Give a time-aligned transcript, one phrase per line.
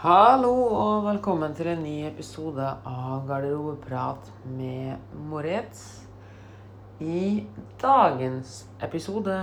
[0.00, 5.82] Hallo og velkommen til en ny episode av Garderobeprat med Moritz.
[7.04, 7.42] I
[7.82, 9.34] dagens episode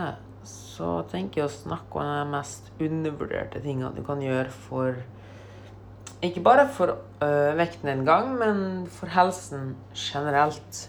[0.50, 4.98] så tenker jeg å snakke om de mest undervurderte tingene du kan gjøre for
[6.26, 10.88] Ikke bare for øh, vekten en gang, men for helsen generelt.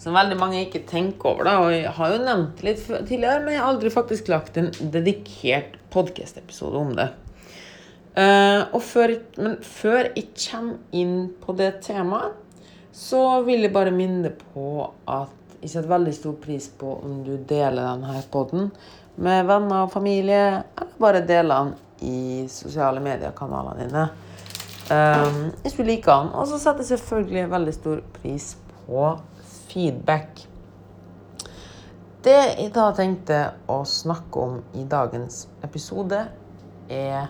[0.00, 1.58] Som veldig mange ikke tenker over, da.
[1.66, 4.72] Og jeg har jo nevnt det litt tidligere, men jeg har aldri faktisk lagt en
[4.80, 7.10] dedikert podkast-episode om det.
[8.16, 12.36] Eh, og før, men før jeg kommer inn på det temaet,
[12.96, 17.34] så vil jeg bare minne på at jeg setter veldig stor pris på om du
[17.36, 18.70] deler denne podden
[19.20, 21.74] med venner og familie, eller bare deler den
[22.06, 24.08] i sosiale mediekanalene dine.
[24.86, 26.32] Um, hvis du liker den.
[26.38, 28.50] Og så setter jeg selvfølgelig veldig stor pris
[28.86, 29.06] på
[29.68, 30.44] feedback.
[32.24, 36.26] Det jeg da tenkte å snakke om i dagens episode,
[36.88, 37.28] er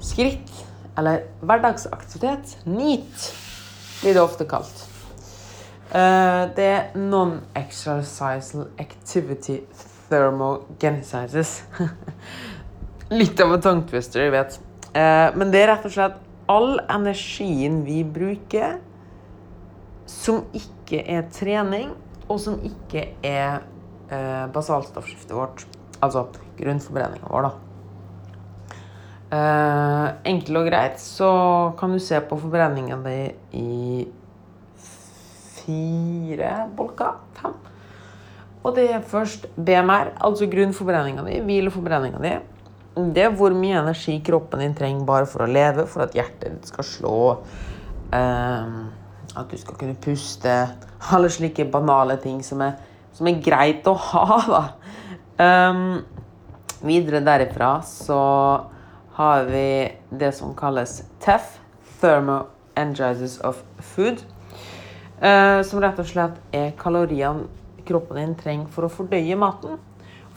[0.00, 0.50] skritt,
[0.98, 3.28] eller hverdagsaktivitet, NEAT,
[4.00, 4.86] blir det ofte kalt.
[5.92, 9.60] Eh, Det er Non-Exercisal Activity
[10.10, 11.62] Thermogenesis.
[13.10, 14.60] Litt av en tongue twister, jeg vet.
[14.94, 18.78] Eh, Men det er rett og slett all energien vi bruker
[20.10, 21.92] som ikke er trening,
[22.28, 23.60] og som ikke er
[24.10, 25.64] eh, basalstoffskiftet vårt.
[26.02, 26.24] Altså
[26.58, 27.69] grunnforbrenninga vår, da.
[29.30, 31.30] Eh, enkelt og greit så
[31.78, 33.18] kan du se på forbrenninga di
[33.54, 34.08] i
[35.60, 37.20] fire bolker.
[37.38, 37.54] Fem.
[38.64, 42.32] Og det er først BMR, altså grunnforbrenninga di, hvileforbrenninga di.
[43.14, 46.56] Det er hvor mye energi kroppen din trenger bare for å leve, for at hjertet
[46.56, 47.20] ditt skal slå,
[48.12, 48.74] eh,
[49.30, 50.56] at du skal kunne puste.
[51.14, 52.74] Alle slike banale ting som er,
[53.14, 54.64] som er greit å ha, da.
[55.40, 56.02] Um,
[56.84, 58.18] videre derifra så
[59.20, 61.58] har vi det som kalles TEF,
[62.00, 64.24] Thermo Energizers of Food.
[65.20, 67.44] eh, som rett og slett er kaloriene
[67.84, 69.76] kroppen din trenger for å fordøye maten.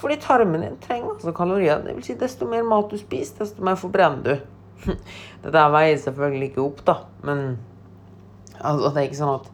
[0.02, 1.80] Fordi tarmen din trenger altså kalorier.
[1.80, 4.92] Det vil si, desto mer mat du spiser, desto mer forbrenner du.
[5.46, 7.44] Dette veier selvfølgelig ikke opp, da, men
[8.60, 9.52] altså, det er ikke sånn at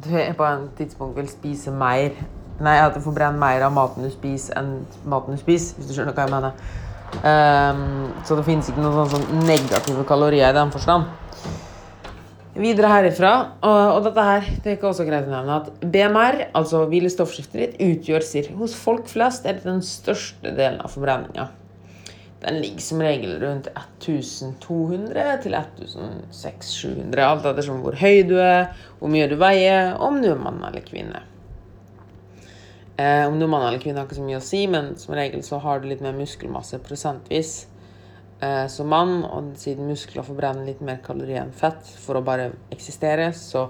[0.00, 2.14] du på en tidspunkt vil spise mer
[2.60, 5.94] Nei, at du forbrenner mer av maten du spiser, enn maten du spiser, hvis du
[5.96, 6.88] skjønner hva jeg mener.
[7.26, 11.08] Ehm, så det finnes ikke noen sånn, sånn negative kalorier i den forstand.
[12.60, 13.32] Videre herifra,
[13.62, 17.60] og, og dette her, det er ikke også greit å nevne, at BMR, altså hvilestoffskiftet
[17.60, 21.46] ditt, utgjør cirka, hos folk flest er det den største delen av forbrenninga.
[22.40, 29.12] Den ligger som regel rundt 1200 til 1600-700, alt ettersom hvor høy du er, hvor
[29.12, 31.20] mye du veier, om du er mann eller kvinne.
[33.00, 35.14] Eh, om du er mann eller kvinne har ikke så mye å si, men som
[35.16, 37.52] regel så har du litt mer muskelmasse prosentvis
[38.42, 42.50] eh, som mann, og siden muskler forbrenner litt mer kalorier enn fett for å bare
[42.74, 43.68] eksistere, så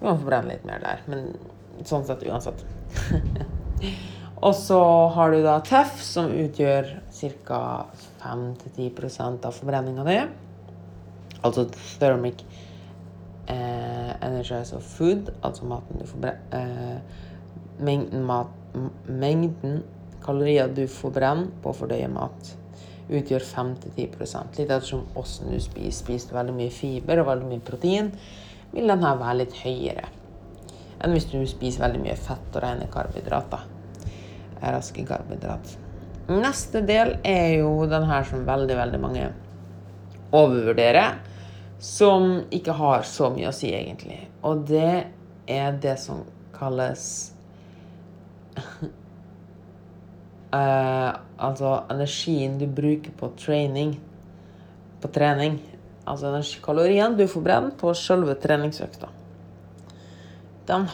[0.00, 1.04] må man forbrenne litt mer der.
[1.08, 1.30] Men
[1.88, 2.64] sånn sett uansett.
[4.46, 4.80] og så
[5.14, 6.92] har du da TEF, som utgjør
[7.46, 7.62] ca.
[8.20, 10.18] 5-10% av forbrenninga di.
[11.40, 11.64] Altså
[12.02, 12.44] thermic
[13.48, 17.26] eh, energize of food, altså maten du forbrenner eh,
[17.80, 18.52] mengden, mat,
[19.08, 19.82] mengden
[20.24, 22.54] kalorier du forbrenner på å fordøye mat,
[23.10, 25.96] utgjør 5-10 Litt ettersom hvordan du spiser.
[26.04, 28.12] Spiser du veldig mye fiber og veldig mye protein,
[28.70, 30.08] vil denne være litt høyere
[31.00, 33.62] enn hvis du spiser veldig mye fett og rene karbohydrater.
[34.60, 35.76] Raske karbohydrat.
[36.30, 39.30] Neste del er jo den her som veldig, veldig mange
[40.36, 41.16] overvurderer,
[41.80, 44.20] som ikke har så mye å si, egentlig.
[44.46, 45.06] Og det
[45.50, 46.20] er det som
[46.54, 47.29] kalles
[50.52, 53.94] eh, Altså energien du bruker på trening.
[55.00, 55.56] På trening.
[56.06, 59.08] Altså energikalorien du du forbrenner på selve treningsøkta.
[60.66, 60.86] den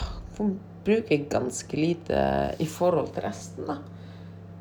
[0.84, 3.76] bruker ganske lite i forhold til resten, da.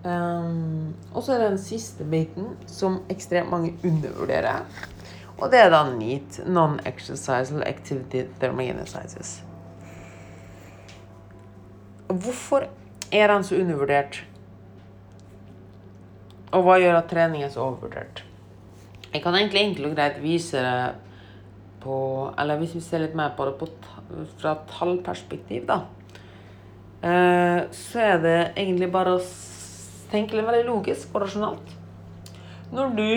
[0.06, 4.66] Um, og så er det den siste biten som ekstremt mange undervurderer.
[5.38, 9.44] Og det er da NEAT, Non-Exercisal Activity Thermogenesis.
[12.08, 12.68] Hvorfor
[13.12, 14.24] er den så undervurdert?
[16.56, 18.24] Og hva gjør at trening er så overvurdert?
[19.12, 20.94] Jeg kan egentlig enkelt og greit vise det
[21.86, 21.98] på
[22.40, 23.68] Eller hvis vi ser litt mer på det på,
[24.40, 25.84] fra tallperspektiv, da.
[27.06, 29.24] Eh, så er det egentlig bare å
[30.10, 31.76] tenke litt veldig logisk og rasjonalt.
[32.74, 33.10] Når du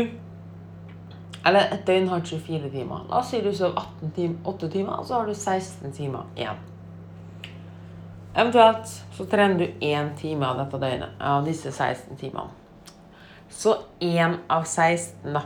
[1.46, 3.06] Eller et døgn har 24 timer.
[3.08, 6.26] La oss si du sover 18 timer, 8 timer, og så har du 16 timer
[6.36, 6.58] igjen.
[8.34, 12.57] Eventuelt så trener du én time av dette døgnet, av disse 16 timene.
[13.58, 15.42] Så én av 16, da.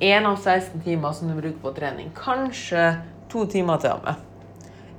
[0.00, 2.08] Én av 16 timer som du bruker på trening.
[2.16, 2.86] Kanskje
[3.28, 4.22] to timer til og med.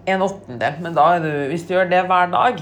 [0.06, 0.78] En åttendel.
[0.86, 2.62] Men da er du, hvis du gjør det hver dag,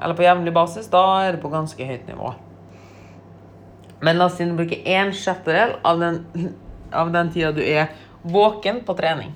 [0.00, 2.34] eller på jevnlig basis, da er det på ganske høyt nivå.
[4.02, 6.20] Men la oss si du bruker en sjettedel av den,
[6.90, 7.94] av den tida du er
[8.26, 9.30] våken på trening.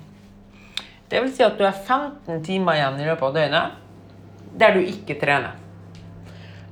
[1.07, 4.83] Det vil si at du har 15 timer igjen i løpet av døgnet der du
[4.83, 5.55] ikke trener.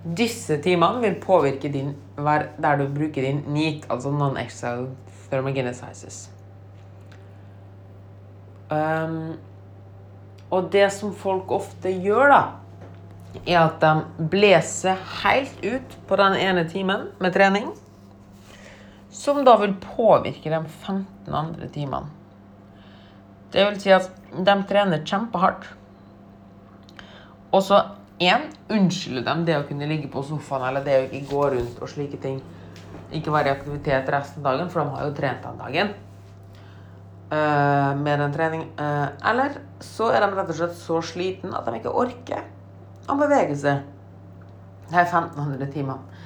[0.03, 4.89] Disse timene vil påvirke din der du bruker din NEAT, altså non-exile
[5.29, 6.29] thermogenesis.
[8.69, 9.33] Um,
[10.53, 12.41] og det som folk ofte gjør, da,
[13.47, 17.71] er at de blåser helt ut på den ene timen med trening.
[19.13, 22.09] Som da vil påvirke de 15 andre timene.
[23.53, 25.67] Det vil si at de trener kjempehardt.
[27.53, 27.83] Og så
[28.23, 31.81] én unnskylder dem det å kunne ligge på sofaen eller det å ikke gå rundt
[31.81, 32.39] og slike ting.
[33.13, 35.93] Ikke være i aktivitet resten av dagen, for de har jo trent den dagen.
[37.33, 38.67] Uh, med den trening.
[38.77, 42.45] Uh, eller så er de rett og slett så sliten at de ikke orker
[43.09, 43.81] å bevege seg
[44.91, 46.21] de 1500 timene.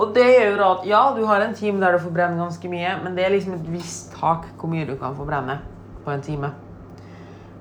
[0.00, 2.94] Og det gjør jo at ja, du har en time der du forbrenner ganske mye,
[3.02, 5.58] men det er liksom et visst tak hvor mye du kan forbrenne
[6.06, 6.54] på en time.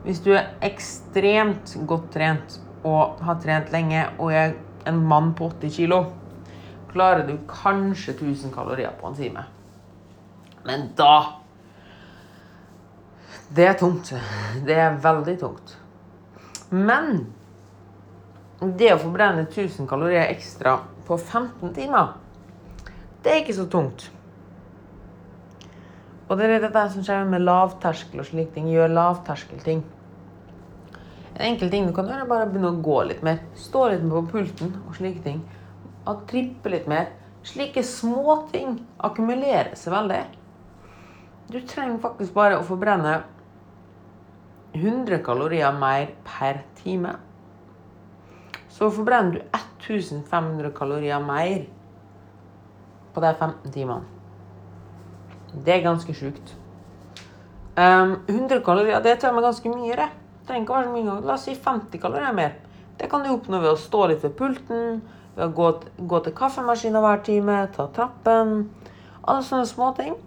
[0.05, 4.55] Hvis du er ekstremt godt trent og har trent lenge og er
[4.87, 6.03] en mann på 80 kilo,
[6.91, 9.45] klarer du kanskje 1000 kalorier på en time.
[10.65, 11.35] Men da
[13.49, 14.13] Det er tungt.
[14.65, 15.71] Det er veldig tungt.
[16.69, 17.25] Men
[18.61, 20.75] det å forbrenne 1000 kalorier ekstra
[21.07, 22.11] på 15 timer,
[23.23, 24.11] det er ikke så tungt.
[26.29, 28.69] Og det er dette som skjer med lavterskel og slike ting.
[28.69, 29.81] Gjør lavterskelting.
[31.39, 33.39] En enkel ting du kan gjøre, er bare begynne å gå litt mer.
[33.55, 35.39] Stå litt på pulten og slike ting.
[36.03, 37.13] Og trippe litt mer.
[37.47, 40.19] Slike småting akkumulerer seg veldig.
[41.49, 43.21] Du trenger faktisk bare å forbrenne
[44.75, 47.15] 100 kalorier mer per time.
[48.67, 51.69] Så forbrenner du 1500 kalorier mer
[53.15, 54.03] på de 15 timene.
[55.55, 56.57] Det er ganske sjukt.
[57.79, 59.95] Um, 100 kalorier det tror er ganske mye.
[59.95, 60.09] det.
[60.49, 61.15] Trenger ikke være så mye.
[61.27, 62.55] La oss si 50 kalorier mer.
[62.97, 64.97] Det kan du oppnå ved å stå litt ved pulten,
[65.35, 65.67] ved å gå,
[66.09, 68.55] gå til kaffemaskinen hver time, ta trappen.
[69.21, 70.17] Alle sånne småting.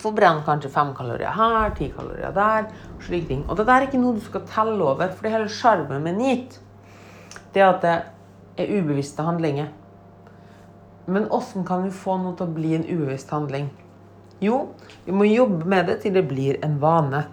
[0.00, 2.70] Forbrenn kanskje 5 kalorier her, 10 kalorier der.
[2.94, 3.42] Og slike ting.
[3.48, 6.06] Og det der er ikke noe du skal telle over, for det er hele sjarmen
[6.06, 6.56] med NEAT.
[7.50, 7.96] Det at det
[8.62, 9.72] er ubevisste handlinger.
[11.10, 13.66] Men åssen kan vi få noe til å bli en ubevisst handling?
[14.40, 14.68] Jo,
[15.04, 17.26] vi må jobbe med det til det blir en vane.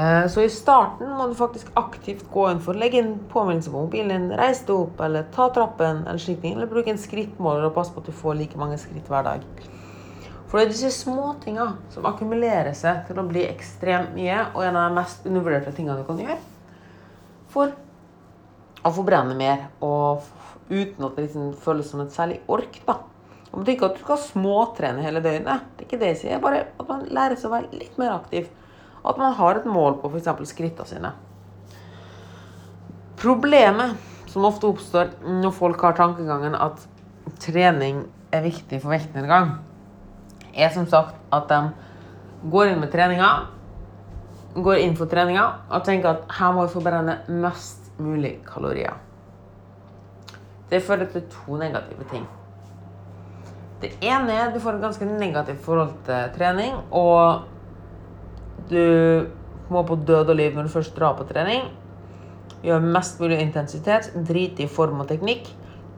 [0.00, 3.72] Eh, så i starten må du faktisk aktivt gå inn for å legge inn påminnelse
[3.72, 7.00] på mobilen din, reise deg opp eller ta trappen eller slik ting, eller bruke en
[7.00, 9.44] skrittmåler og passe på at du får like mange skritt hver dag.
[10.48, 14.78] For det er disse småtinga som akkumulerer seg til å bli ekstremt mye, og en
[14.78, 16.38] av de mest undervurderte tingene du kan gjøre
[17.50, 17.74] for
[18.86, 20.24] å forbrenne mer, og
[20.70, 22.80] uten at det liksom føles som et særlig ork.
[22.86, 22.96] da.
[23.50, 25.68] Det betyr ikke at du skal småtrene hele døgnet.
[25.76, 26.42] Det er ikke det jeg sier.
[26.42, 28.46] Bare at man lærer seg å være litt mer aktiv.
[29.04, 30.48] At man har et mål på f.eks.
[30.50, 31.12] skrittene sine.
[33.20, 33.96] Problemet
[34.30, 36.84] som ofte oppstår når folk har tankegangen at
[37.40, 39.56] trening er viktig for vektnedgang,
[40.54, 41.60] er som sagt at de
[42.50, 43.30] går inn med treninga,
[44.54, 48.96] går inn for treninga og tenker at her må vi forbrenne mest mulig kalorier.
[50.70, 52.26] Det fører til to negative ting.
[53.80, 56.76] Det ene er at du får et ganske negativt forhold til trening.
[56.92, 57.46] Og
[58.70, 61.68] du må på død og liv når du først drar på trening.
[62.64, 64.10] Gjør mest mulig intensitet.
[64.28, 65.48] Drit i form og teknikk.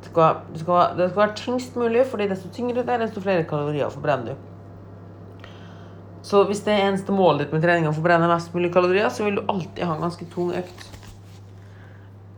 [0.02, 3.22] Det skal, det, skal, det skal, være tyngst mulig, fordi desto tyngre det er, desto
[3.22, 4.48] flere kalorier forbrenner du.
[6.22, 9.26] Så hvis det er eneste målet ditt med trening å forbrenne mest mulig kalorier, så
[9.26, 10.84] vil du alltid ha en ganske tung økt.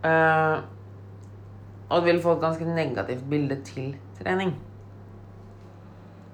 [0.04, 0.60] Uh,
[1.88, 4.54] og du vil få et ganske negativt bilde til trening.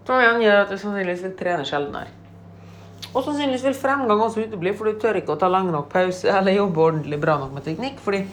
[0.06, 2.19] Som igjen gjør at du sannsynligvis vil trene sjeldnere.
[3.10, 6.30] Og sannsynligvis vil fremgang også utebli, for du tør ikke å ta lang nok pause
[6.30, 7.98] eller jobbe ordentlig bra nok med teknikk.
[7.98, 8.24] fordi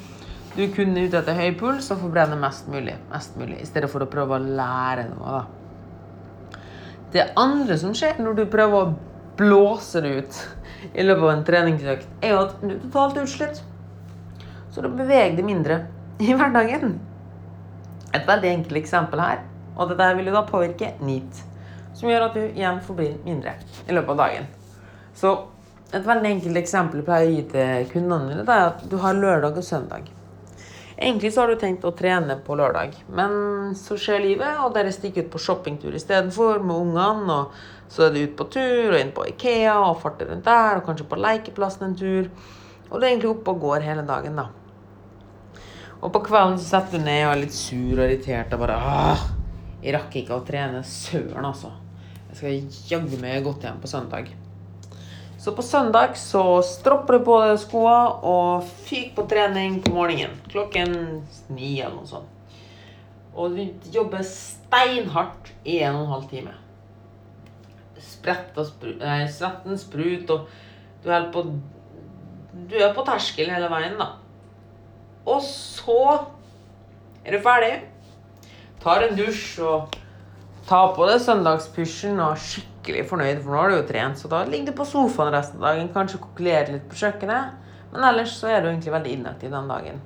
[0.57, 3.89] du er kun ute etter høy puls og forbrenne mest mulig, mest mulig, i stedet
[3.91, 5.39] for å prøve å lære noe.
[5.39, 6.61] da.
[7.13, 8.93] Det andre som skjer når du prøver å
[9.37, 10.39] blåse det ut
[10.93, 13.61] i løpet av en treningsøkt, er jo at du er totalt utslitt.
[14.73, 15.79] Så du beveger deg mindre
[16.17, 16.97] i hverdagen.
[18.13, 19.45] Et veldig enkelt eksempel her,
[19.77, 21.45] og dette vil jo da påvirke NEAT
[21.97, 23.55] som gjør at du igjen forblir mindre
[23.85, 24.53] i løpet av dagen.
[25.17, 25.33] Så
[25.95, 29.17] et veldig enkelt eksempel jeg pleier å gi til kundene mine, er at du har
[29.17, 30.11] lørdag og søndag.
[30.97, 33.33] Egentlig så har du tenkt å trene på lørdag, men
[33.77, 37.35] så skjer livet, og dere stikker ut på shoppingtur istedenfor med ungene.
[37.35, 40.79] Og så er det ut på tur og inn på Ikea og farter rundt der,
[40.79, 42.31] og kanskje på lekeplassen en tur.
[42.89, 44.47] Og du er egentlig oppe og går hele dagen, da.
[46.01, 48.81] Og på kvelden så setter du ned og er litt sur og irritert og bare
[48.81, 49.23] Åh,
[49.85, 50.81] jeg rakk ikke å trene.
[50.85, 51.73] Søren, altså.
[52.31, 54.33] Jeg skal jaggu meg godt hjem på søndag.
[55.37, 60.33] Så på søndag så stropper du på deg skoene og fyker på trening på morgenen.
[60.49, 60.95] Klokken
[61.53, 62.31] ni eller noe sånt.
[63.37, 66.55] Og du jobber steinhardt i en og en halv time.
[68.01, 70.47] Sprett svetten sprut, og
[71.03, 71.45] du er på
[72.67, 74.15] Du er på terskel hele veien, da.
[75.29, 75.99] Og så
[77.21, 77.75] er du ferdig.
[78.81, 79.93] Tar en dusj og
[80.65, 84.19] tar på deg søndagspysjen og skikkelig skikkelig fornøyd, for nå har du jo trent.
[84.19, 87.57] Så da ligger du på sofaen resten av dagen, kanskje kokulerer litt på kjøkkenet.
[87.91, 89.99] Men ellers så er du egentlig veldig inaktiv den dagen.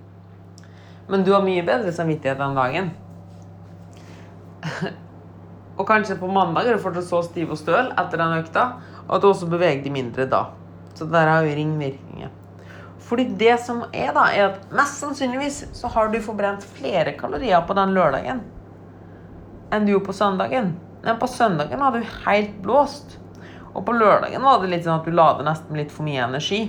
[1.09, 2.91] Men du har mye bedre samvittighet den dagen.
[5.77, 8.67] og kanskje på mandag er du fortsatt så stiv og støl etter den økta
[9.07, 10.45] at du også beveger deg mindre da.
[10.97, 12.37] Så der har jo ringvirkninger.
[13.01, 17.61] Fordi det som er, da, er at mest sannsynligvis så har du forbrent flere kalorier
[17.67, 18.45] på den lørdagen
[19.71, 20.73] enn du gjorde på søndagen.
[21.01, 23.17] Men på søndagen var du helt blåst.
[23.73, 26.25] Og på lørdagen var det litt sånn at du la det nesten litt for mye
[26.25, 26.61] energi.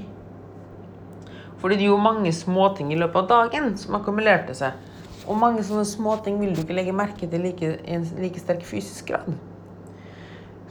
[1.62, 4.78] Fordi det er jo mange småting i løpet av dagen som akkumulerte seg.
[5.26, 7.54] Og mange sånne småting vil du ikke legge merke til i
[7.94, 9.36] en like sterk fysisk grad.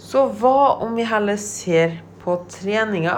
[0.01, 3.17] Så hva om vi heller ser på treninga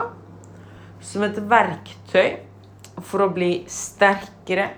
[1.04, 2.44] som et verktøy
[3.02, 4.70] for å bli sterkere,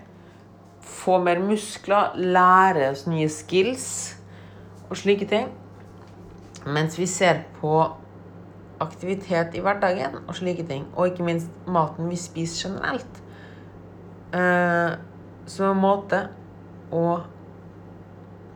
[0.85, 3.87] få mer muskler, lære oss nye skills?
[4.89, 5.51] Og slike ting.
[6.65, 7.73] Mens vi ser på
[8.81, 13.21] aktivitet i hverdagen og slike ting, og ikke minst maten vi spiser generelt,
[14.35, 14.97] eh,
[15.45, 16.25] som en måte
[16.91, 17.05] å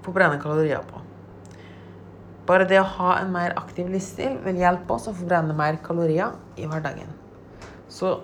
[0.03, 1.03] forbrenne kalorier på.
[2.49, 6.33] Bare det å ha en mer aktiv livsstil vil hjelpe oss å forbrenne mer kalorier
[6.57, 7.13] i hverdagen.
[7.89, 8.17] Så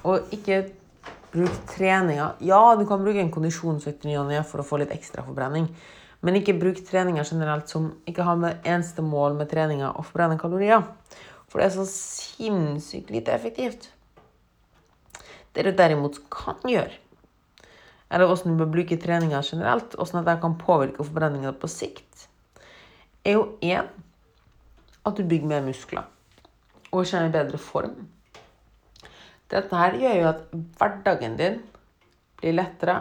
[0.00, 0.62] og ikke
[1.32, 4.06] bruk treninga Ja, du kan bruke en kondisjonsøkt
[4.48, 5.68] for å få litt ekstra forbrenning.
[6.20, 10.36] Men ikke bruk treninga generelt som ikke har med eneste mål med treninga å forbrenne
[10.40, 10.84] kalorier.
[11.48, 13.88] For det er så sinnssykt lite effektivt.
[15.56, 16.92] Det du derimot kan gjøre,
[18.10, 22.28] eller hvordan du bør bruke treninga generelt, hvordan det kan påvirke forbrenninga på sikt,
[23.24, 23.88] er jo én
[25.06, 26.06] at du bygger mer muskler
[26.90, 28.08] og i bedre form.
[29.50, 30.42] Dette her gjør jo at
[30.78, 31.58] hverdagen din
[32.40, 32.96] blir lettere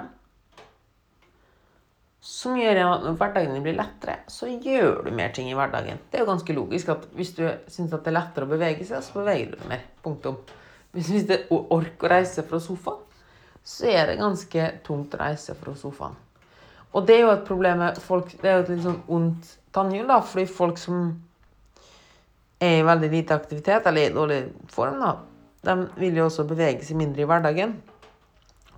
[2.19, 6.01] som gjør at når hverdagen din blir lettere, så gjør du mer ting i hverdagen.
[6.11, 9.03] Det er jo ganske logisk at hvis du syns det er lettere å bevege seg,
[9.05, 9.85] så beveger du deg mer.
[10.03, 10.41] Punktum.
[10.91, 13.05] Hvis, det er orker å reise fra sofaen,
[13.63, 16.17] så er det ganske tungt å reise fra sofaen.
[16.97, 19.51] Og det er jo et problem med folk Det er jo et litt sånn ondt
[19.75, 21.11] tannhjul, da, fordi folk som
[22.59, 24.39] er i veldig lite aktivitet, eller i dårlig
[24.73, 25.13] form, da,
[25.69, 27.77] de vil jo også bevege seg mindre i hverdagen.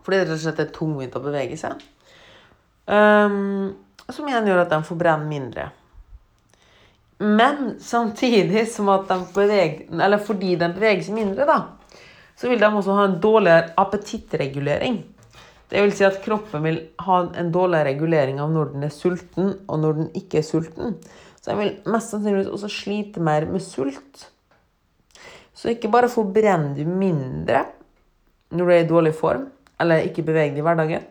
[0.01, 1.81] Fordi det rett og slett er tungvint å bevege seg.
[2.91, 3.71] Um,
[4.11, 5.69] som igjen gjør at de forbrenner mindre.
[7.21, 11.59] Men samtidig som at de beveger, eller fordi de beveger seg mindre, da,
[12.35, 14.97] så vil de også ha en dårligere appetittregulering.
[15.71, 19.53] Det vil si at kroppen vil ha en dårligere regulering av når den er sulten,
[19.69, 20.97] og når den ikke er sulten.
[21.37, 24.25] Så den vil mest sannsynligvis også slite mer med sult.
[25.53, 27.63] Så ikke bare forbrenner du mindre
[28.51, 29.45] når du er i dårlig form,
[29.79, 31.05] eller ikke beveger deg i hverdagen,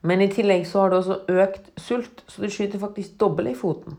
[0.00, 3.58] men i tillegg så har du også økt sult, så du skyter faktisk dobbelt i
[3.58, 3.96] foten.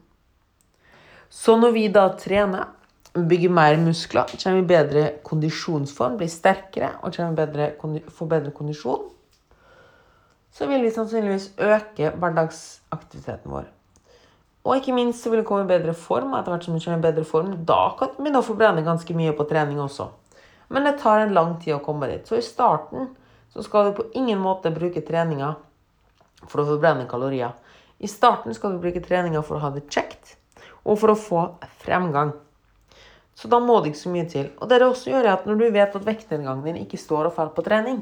[1.29, 2.71] Så når vi da trener,
[3.13, 7.73] bygger mer muskler, kommer vi i bedre kondisjonsform, blir sterkere og bedre,
[8.09, 9.09] får bedre kondisjon,
[10.53, 13.67] så vil vi sannsynligvis øke hverdagsaktiviteten vår.
[14.65, 16.33] Og ikke minst så vil vi komme i bedre form.
[16.35, 19.15] Etter hvert som vi kommer i bedre form, da kan vi begynne å forbrenne ganske
[19.15, 20.09] mye på trening også.
[20.69, 22.27] Men det tar en lang tid å komme dit.
[22.27, 23.09] Så i starten
[23.53, 25.55] så skal du på ingen måte bruke treninga
[26.45, 27.55] for å forbrenne kalorier.
[27.99, 30.37] I starten skal du bruke treninga for å ha det kjekt,
[30.85, 31.41] og for å få
[31.83, 32.31] fremgang.
[33.35, 34.49] Så da må det ikke så mye til.
[34.59, 37.29] Og det det også gjør, er at når du vet at vektnedgangen din ikke står
[37.29, 38.01] og faller på trening,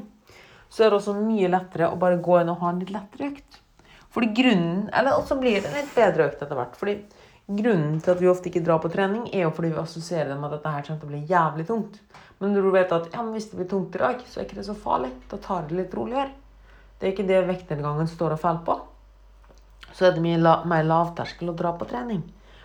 [0.68, 3.30] så er det også mye lettere å bare gå inn og ha en litt lettere
[3.32, 3.60] økt.
[4.14, 6.76] Fordi grunnen, Eller også blir det en litt bedre økt etter hvert.
[6.76, 6.98] fordi
[7.48, 10.34] Grunnen til at vi ofte ikke drar på trening, er jo fordi vi assosierer det
[10.36, 11.94] med at dette her kommer til å bli jævlig tungt.
[12.42, 14.44] Men når du vet at ja, men hvis det blir tungt i dag, så er
[14.44, 15.08] ikke det så farlig.
[15.30, 16.28] Da tar det litt roligere.
[16.98, 18.78] Det er ikke det vektnedgangen står og faller på.
[19.94, 22.24] Så er det mye la mer lavterskel å dra på trening.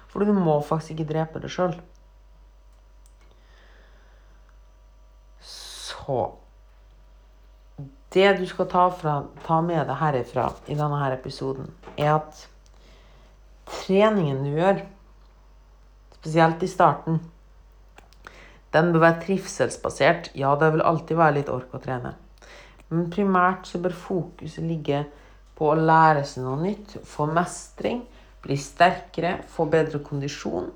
[0.09, 1.75] For du må faktisk ikke drepe deg sjøl.
[5.41, 6.23] Så
[8.13, 12.43] Det du skal ta, fra, ta med deg herifra i denne her episoden, er at
[13.79, 14.83] treningen du gjør,
[16.19, 17.17] spesielt i starten,
[18.75, 20.29] den bør være trivselsbasert.
[20.37, 22.13] Ja, det vil alltid være litt ork å trene.
[22.93, 25.01] Men primært så bør fokuset ligge
[25.57, 28.03] på å lære seg noe nytt, få mestring,
[28.43, 30.69] bli sterkere, få bedre kondisjon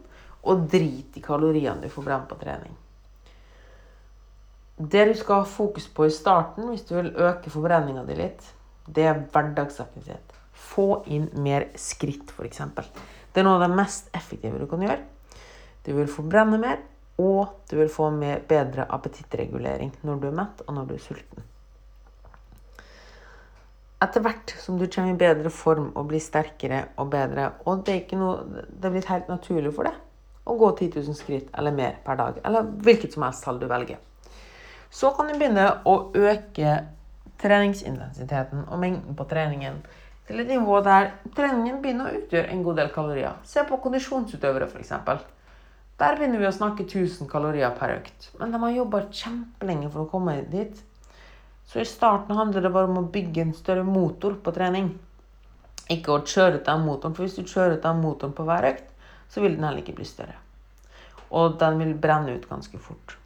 [0.48, 2.76] og drit i kaloriene du får brent på trening.
[4.78, 8.44] Det du skal ha fokus på i starten hvis du vil øke forbrenninga di litt,
[8.88, 10.36] det er hverdagsaktivitet.
[10.54, 12.62] Få inn mer skritt, f.eks.
[13.34, 15.02] Det er noe av det mest effektive du kan gjøre.
[15.86, 16.80] Du vil forbrenne mer,
[17.18, 21.06] og du vil få mer, bedre appetittregulering når du er mett og når du er
[21.10, 21.48] sulten.
[24.04, 27.96] Etter hvert som du kommer i bedre form og blir sterkere og bedre, og det
[28.04, 30.04] er, noe, det er blitt helt naturlig for deg
[30.48, 33.66] å gå 10 000 skritt eller mer per dag, eller hvilket som helst tall du
[33.68, 33.98] velger,
[34.94, 36.76] så kan du begynne å øke
[37.42, 39.82] treningsintensiteten og mengden på treningen
[40.28, 43.36] til et nivå der treningen begynner å utgjøre en god del kalorier.
[43.48, 44.94] Se på kondisjonsutøvere, f.eks.
[45.98, 48.30] Der begynner vi å snakke 1000 kalorier per økt.
[48.40, 50.82] Men de har jobba kjempelenge for å komme dit.
[51.68, 54.94] Så i starten handler det bare om å bygge en større motor på trening.
[55.92, 58.70] Ikke å kjøre ut den motoren, for hvis du kjører ut den motoren på hver
[58.72, 58.90] økt,
[59.32, 60.38] så vil den heller ikke bli større.
[61.36, 63.18] Og den vil brenne ut ganske fort.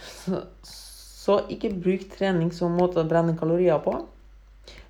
[0.00, 3.98] Så, så ikke bruk trening som måte å brenne kalorier på.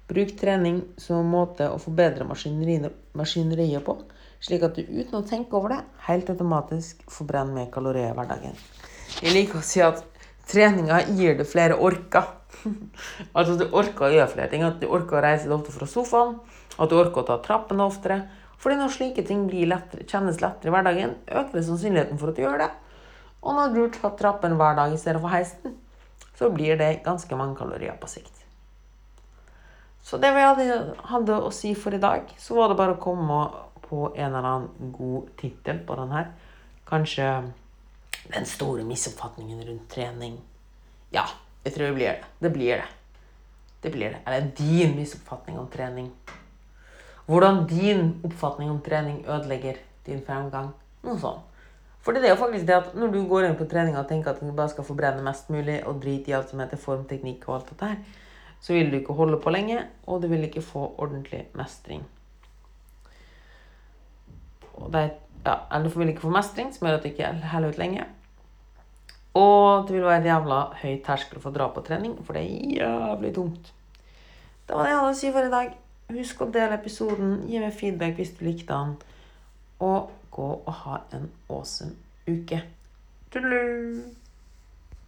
[0.08, 3.98] Bruk trening som måte å forbedre maskineriet på
[4.44, 8.58] slik at du uten å tenke over det, helt automatisk forbrenner mer kalorier i hverdagen.
[9.22, 10.02] Jeg liker å si at
[10.50, 12.30] treninga gir deg flere orker.
[13.36, 14.64] altså du orker å gjøre flere ting.
[14.66, 16.38] At du orker å reise deg ofte fra sofaen.
[16.78, 18.22] At du orker å ta trappene oftere.
[18.60, 22.44] Fordi når slike ting lettere, kjennes lettere i hverdagen, øker det sannsynligheten for at du
[22.46, 22.70] gjør det.
[23.44, 25.74] Og når du tar trappen hver dag i stedet for heisen,
[26.38, 28.40] så blir det ganske mange kalorier på sikt.
[30.04, 33.38] Så det vi hadde å si for i dag, så var det bare å komme
[33.84, 36.32] på en eller annen god tittel på den her.
[36.88, 37.28] Kanskje
[38.32, 40.38] 'Den store misoppfatningen rundt trening'.
[41.12, 41.24] Ja,
[41.64, 42.24] jeg tror det blir det.
[42.40, 42.88] Det blir det.
[43.82, 44.18] Det blir det.
[44.26, 46.12] Eller din misoppfatning om trening.
[47.26, 49.74] Hvordan din oppfatning om trening ødelegger
[50.06, 50.72] din fremgang.
[51.02, 51.40] Noe sånt.
[52.04, 54.34] For det er jo faktisk det at når du går inn på trening og tenker
[54.34, 57.54] at du bare skal forbrenne mest mulig og drite i alt som heter formteknikk og
[57.54, 58.02] alt dette her,
[58.60, 62.04] så vil du ikke holde på lenge, og du vil ikke få ordentlig mestring.
[64.74, 65.10] Og det,
[65.44, 68.06] ja, eller du vil ikke få mestring, som gjør at du ikke holder ut lenge.
[69.34, 72.44] Og det vil være en jævla høy terskel for å dra på trening, for det
[72.44, 73.72] er jævlig tungt.
[74.64, 75.72] Det var det jeg hadde å si for i dag.
[76.14, 78.94] Husk å dele episoden, gi meg feedback hvis du likte den,
[79.84, 81.96] og gå og ha en awesome
[82.28, 82.62] uke.
[83.32, 84.23] Tudelu!